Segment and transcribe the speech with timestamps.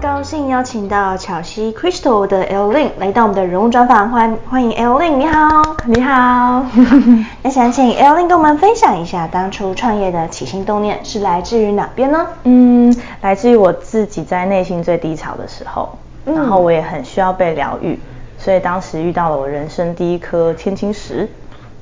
[0.00, 6.64] 高兴邀请到巧西 Crystal 的 L-Lin 来到我们的人物专访，欢欢迎 L-Lin，你好，你好。
[7.42, 12.24] 那想请 L-Lin 跟我们分享一下，当初创业的起心动念是来自于哪边呢？
[12.44, 15.88] 嗯，来自于我自己在内心最低潮的时候，
[16.26, 17.98] 嗯、然后我也很需要被疗愈，
[18.38, 21.28] 所以当时遇到了我人生第一颗天青石，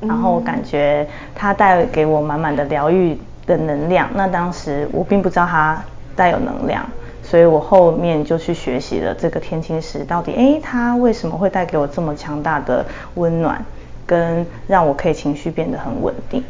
[0.01, 4.09] 嗯、然后我感觉它带给我满满的疗愈的能量。
[4.15, 5.79] 那当时我并不知道它
[6.17, 6.83] 带有能量。
[7.29, 13.65] 所以我后面就去学习了这个天青石到底，诶，它为什么会带给我这么强大的温暖，
[14.07, 16.45] 跟让我可以情绪变得很稳定。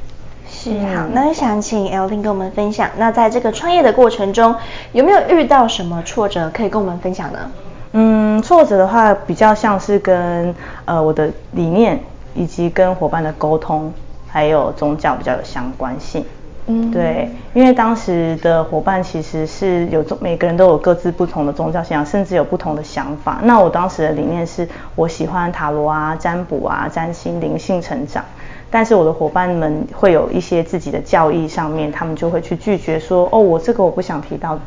[0.47, 4.55] 是，好，那想请 L-Lin 跟我们分享，那在这个创业的过程中，
[4.93, 7.51] 有没有遇到什么挫折可以跟我们分享呢？
[7.93, 10.55] 嗯，挫折的话，比较像是跟
[10.85, 11.99] 呃我的理念
[12.35, 13.91] 以及跟伙伴的沟通，
[14.29, 16.23] 还有宗教比较有相关性。
[16.69, 23.39] 嗯，对，因为当时的伙伴其实是有每个人都有各自不同的宗教信仰，甚至有不同的想法。
[23.45, 28.25] 那我当时的理念是我喜欢塔罗啊、占卜啊、占星、灵性成长，
[28.69, 34.59] 但是我的伙伴们会有一些自己的教义上面，他们就会去拒绝说，哦，我这个我不想提到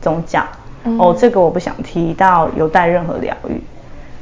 [0.00, 0.44] 宗教，
[1.00, 3.60] 哦，这个我不想提到有带任何疗愈，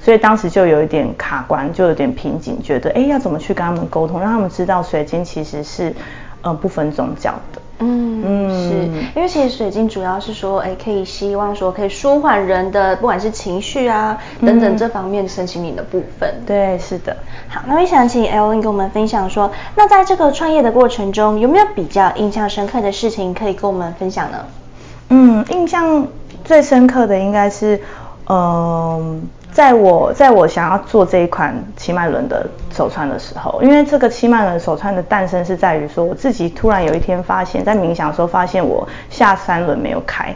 [0.00, 5.94] 所以当时就有一点卡关，就有点瓶颈，觉得，哎，要怎么去跟他们沟通，让他们知道水晶其实是。
[6.42, 7.62] 嗯，不分宗教的。
[7.80, 8.74] 嗯嗯，是
[9.14, 16.42] 因为其实水晶主要是说，哎，可以希望说可以舒缓人的不管是情绪啊等等这方面身心灵的部分。
[16.44, 17.16] 对，是的。
[17.48, 24.44] 好，那我想请 L-Lin 跟我们分享说，那在这个创业的过程中，有没有比较印象深刻的事情可以跟我们分享呢？
[25.10, 26.08] 嗯，印象
[26.44, 27.76] 最深刻的应该是，
[28.26, 29.20] 嗯、呃。
[29.58, 40.32] 在我在我想要做这一款七脉轮的手串的时候，因为这个七脉轮手串的诞生是在于说，我自己突然有一天发现，在冥想的时候发现我下三轮没有开，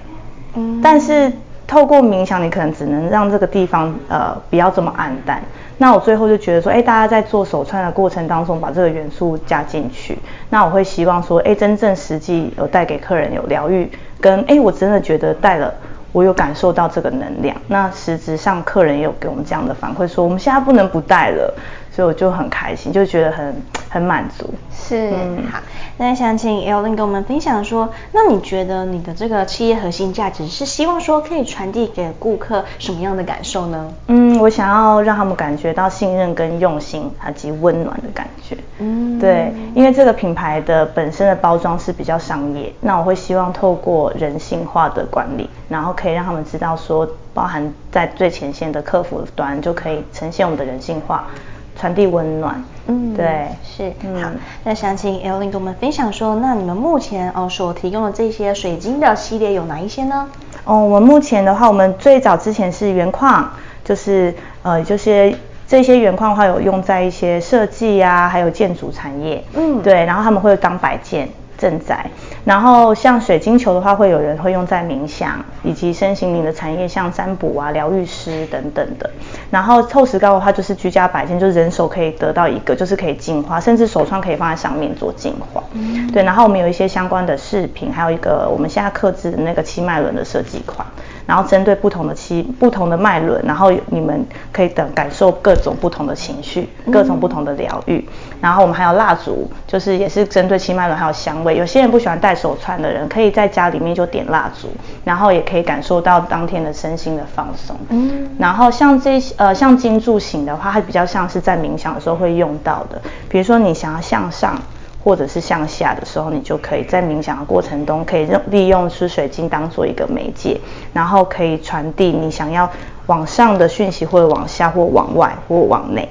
[0.57, 1.31] 嗯，但是
[1.69, 5.41] 透过冥想，你可能只能让这个地方呃不要这么暗淡。
[5.79, 10.19] 那我最后就觉得说，哎，大家在做手串的过程当中，把这个元素加进去，
[10.51, 13.89] 那我会希望说，哎，真正实际有带给客人有疗愈，
[14.21, 15.73] 跟哎，我真的觉得带了。
[16.13, 21.55] 我有感受到这个能量，那实质上客人也有给我们这样的反馈，说我们现在不能不带了，
[21.91, 23.55] 所以我就很开心，就觉得很
[23.89, 24.53] 很满足。
[24.71, 25.59] 是，嗯、好，
[25.97, 33.91] 那想请 L-Lin 跟我们分享说，那你觉得你的这个企业核心价值是希望说可以传递给顾客什么样的感受呢？
[34.09, 38.57] 嗯，我想要让他们感觉到信任跟用心以及温暖的感觉。
[38.83, 51.27] 嗯，对，因为这个品牌的本身的包装是比较商业，那我会希望透过人性化的管理，然后可以让他们知道说，包含在最前线的客服端就可以呈现我们的人性化。
[51.75, 54.31] 传递温暖，嗯，对，是，嗯、好。
[54.63, 60.29] 那想请 L-Lin 跟我们分享说，那你们目前哦所提供的这些水晶的系列有哪一些呢？
[60.65, 63.51] 哦，我们目前的话，我们最早之前是原矿，
[63.83, 65.35] 就是呃，就是
[65.73, 71.27] 这些原矿的话有用在一些设计啊，还有建筑产业，嗯，对，然后他们会当摆件。
[71.57, 72.05] 正宅，
[72.45, 79.09] 然后像水晶球的话，会有人会用在冥想以及身心灵的产业，像占卜啊、疗愈师等等的。
[79.49, 85.63] 然后透石膏的话，就是居家摆件，就是人手可以得到一个，就是可以净化，甚至手串可以放在上面做净化。
[85.75, 86.25] 嗯，对。
[86.25, 90.85] 然后我们有一些相关的饰品，还有一个我们现在刻制的那个七脉轮的设计款。
[91.27, 97.99] 然后针对不同的期不同的脉轮，然后你们可以等感受各种不同的情绪，各种不同的疗愈。
[97.99, 101.57] 嗯、然后我们还有蜡烛，就是也是针对七脉轮，还有香味。
[101.57, 104.69] 有些人不喜欢戴手串的人，可以在家里面就点蜡烛，
[105.05, 107.77] 然后也可以感受到当天的身心的放松。
[107.91, 108.29] 嗯。
[108.39, 114.61] 然后像这些呃像金柱型的话，它比较像是在冥想的时候会用到的，比如说你想要向上。
[115.03, 120.61] 或者是向下的时候，你就可以在冥想的过程中，可以用利用吃水晶当做一个媒介，
[120.93, 122.71] 然后可以传递你想要
[123.07, 126.09] 往上的讯息，或者往下，或往外，或往内。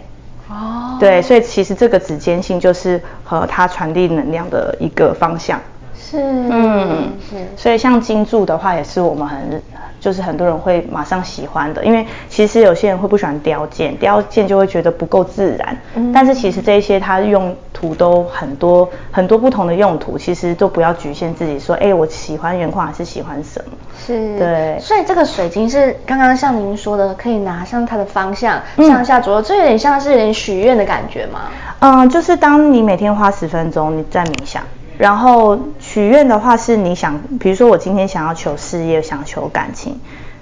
[0.50, 5.60] 哦，对，所以其实这个指尖性就是和它传递能量的一个方向。
[5.96, 7.38] 是，嗯，是。
[7.56, 9.62] 所以像金柱的话，也是我们很。
[10.02, 15.78] 就是很多人会马上喜欢的，因为其实有些人会不喜欢雕件，雕件就会觉得不够自然。
[15.94, 23.78] 嗯，但是其实这一些它用途都很多很多不同的用途，其实都不要局限自己说，哎，我喜欢原矿还是喜欢什么？
[24.04, 24.80] 是，对。
[24.80, 31.42] 所以这个水晶是刚刚像您说的，可以拿上它的方向上下左右，这有点像是有点许愿的感觉吗？
[31.78, 34.64] 嗯，就是当你每天花十分钟你在冥想，
[34.98, 35.60] 然后。
[35.94, 40.00] 许愿的话是你想，比如说我今天想要求事业，想求感情，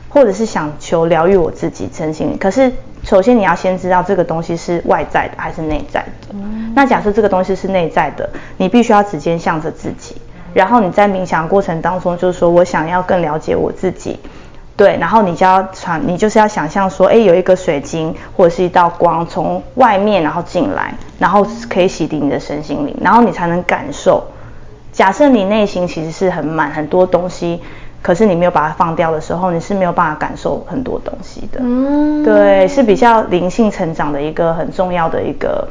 [0.07, 2.37] 或者是想求疗愈我自己身心。
[2.39, 2.71] 可是
[3.03, 6.35] 首先你要先知道这个东西是外在的还是内在的。
[6.35, 6.71] 嗯。
[6.75, 10.15] 那假设这个东西是内在的，你必须要直接向着自己，
[10.53, 14.19] 然后你在冥想过程当中，就是说我想要更了解我自己。
[14.77, 24.23] 对，然后你就要传，你就是要想象说，哎，有一个水晶或者是一道光从外面然后进来，然后可以洗涤你的身心灵，然后你才能感受。
[24.99, 27.61] 假设你内心其实是很满很多东西，
[28.01, 31.61] 可是你没有把它放掉的时候，你是没有办法感受很多东西的。
[31.63, 35.65] 嗯，对，是比较灵性成长的一个很重要的一个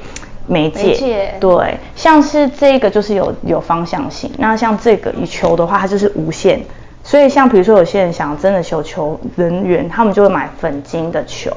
[0.46, 1.34] 媒介。
[1.38, 6.58] 对，像是这个就是有有方向性，那像这个一球的话，它就是无限。
[7.04, 11.50] 所以，像比如说，有些人想真的求求人缘，他们就会买粉晶的球，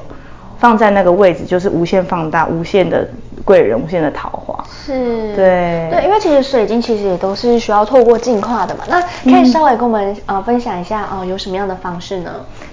[0.58, 3.08] 放在那个位置，就是无限放大、无限的
[3.44, 4.64] 贵人、无限的桃花。
[4.84, 8.84] 是，对，对，因为其实水晶其实也都是需要透过净化的嘛。
[8.88, 12.30] 那可以稍微跟我们、嗯、呃分享一下哦、呃，有什么样的方式呢？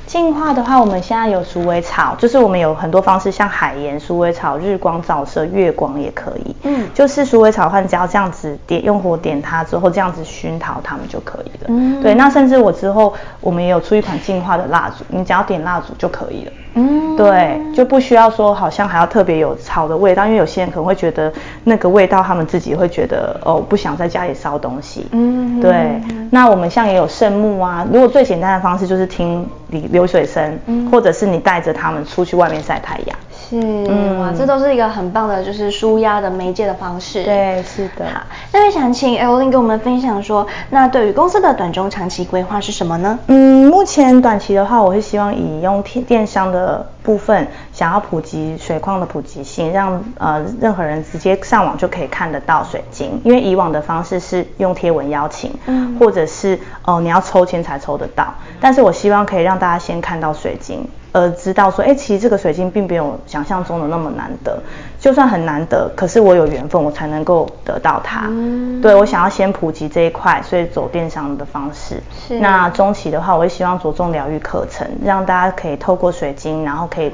[0.07, 6.55] 净化的话，我们现在有鼠尾草，就是我们有很多方式，像海盐、鼠尾草、日光照射、月光也可以。
[6.63, 11.67] 嗯，就是鼠尾草的话，你只要这样子点，用火点它之后，这样子熏陶它们就可以了。
[11.67, 12.15] 嗯，对。
[12.15, 16.51] 那甚至我之后我们也有出一款净化的蜡烛，你只要点蜡烛就可以了。
[16.73, 21.31] 嗯，对，就不需要说好像还要特别有草的味道，因为有些人可能会觉得
[21.65, 25.05] 那个味道，他们自己会觉得哦，不想在家里烧东西。
[25.11, 26.01] 嗯，对。
[26.31, 33.17] 那我们像也有圣木啊，如果最简单的方式就是听流流水声，嗯、或者是你带着他们出去外面晒太阳。
[33.49, 37.23] 是，嗯，哇，这都是一个很棒的，就是舒压的媒介的方式。
[37.23, 38.05] 对，是的。
[38.05, 38.21] 好，
[38.53, 43.17] 那我想请 Evelyn 跟我们分享说，那对于公司的短中长期规划是什么呢？
[43.25, 56.53] 嗯，目前短期的话，我是希望以用电电商的部分，想要普及水矿的普及性，让呃任何人直接上网就可以看得到水晶，因为以往的方式是用贴文邀请，嗯，或者是
[56.83, 60.87] 哦、呃、你要抽签才抽得到，但是我希望可以让大家先看到水晶。
[61.11, 64.61] 呃，知道说，哎，其实这个水晶并没有想象中的那么难得，
[64.99, 68.27] 就算很难得，可是我有缘分，我才能够得到它。
[68.29, 72.01] 嗯，对，我想要先普及这一块，所以走电商的方式。
[72.27, 72.39] 是。
[72.39, 77.11] 那中期的话，我会希望着重疗愈课程，让大家可以透过水晶，然后可以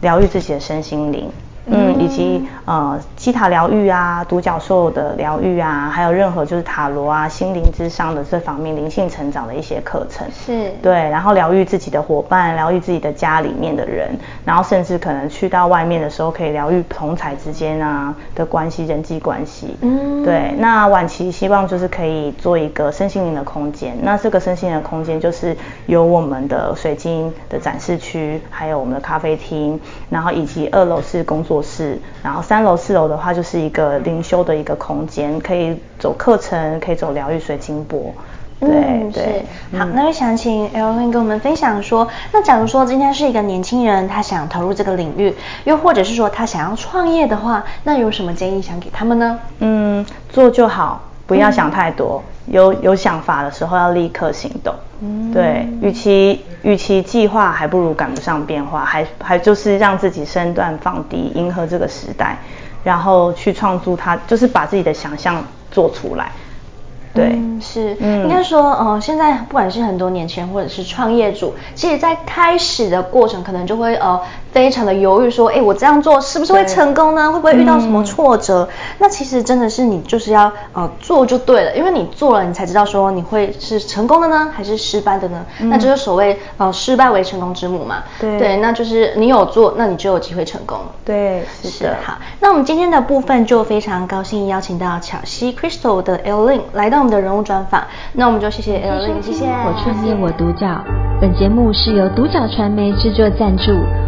[0.00, 1.30] 疗愈自己的身心灵。
[1.70, 14.08] 嗯，以及呃，基塔疗愈啊，独角兽的疗愈啊，还有任何就是塔罗啊，心灵之上的这方面灵性成长的一些课程，是对，然后疗愈自己的伙伴，疗愈自己的家里面的人，
[14.46, 19.76] 然后甚至可能去到外面的时候，可以疗愈同才之间啊的关系，人际关系。
[19.82, 20.54] 嗯，对。
[20.56, 25.54] 那晚期希望就是可以做一个身心灵的空间，那这个身心灵的空间就是
[25.84, 29.78] 有我们的水晶的展示区，还有我们的咖啡厅，
[30.08, 38.14] 然后以及二楼是工作室，然后三楼、四楼的话就是一个灵修的一个空间，可以走课程，可以走疗愈水晶波。
[38.60, 39.44] 对、嗯、对，
[39.78, 45.32] 好，那就想请 Evelyn 跟我们分享说，那假如说今天是一个年轻人，他想投入这个领域，
[45.62, 49.38] 又或者是说他想要创业的话，那有什么建议想给他们呢？
[49.60, 54.74] 嗯，做就好，不要想太多，嗯、有有想法的时候要立刻行动。
[55.00, 62.36] 嗯，对，与其与其计划，还不如赶不上变化，还还就是让自己身段放低，迎合这个时代，
[62.84, 66.32] 然后去创作它，就是把自己的想象做出来。
[67.14, 74.20] 对，嗯、是，嗯、应该说，呃，现在不管是很多年轻人或者是创业主，其实，在开始的过程，可能就会呃，
[74.58, 77.30] 非常的犹豫，说，哎，我这样做是不是会成功呢？
[77.30, 78.68] 会不会遇到什么挫折？
[78.68, 85.46] 嗯、那其实真的是你就是要呃做就对了，因为你做了，你才知道说你会是成功的呢，还是失败的呢？
[85.60, 88.02] 嗯、那就是所谓呃失败为成功之母嘛。
[88.18, 90.76] 对，对，那就是你有做，那你就有机会成功。
[91.04, 91.90] 对，是的。
[91.90, 97.84] 是好，那我们今天的部分就非常高兴邀请到巧西 Crystal 的 Evelyn 来到我们的人物专访。
[98.12, 99.44] 那我们就谢谢 Evelyn，谢谢。
[99.46, 100.66] 我创业我独角，
[101.20, 104.07] 本节目是由独角传媒制作赞助。